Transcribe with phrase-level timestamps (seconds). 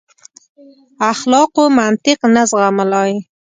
[1.11, 3.13] اخلاقو منطق نه زغملای.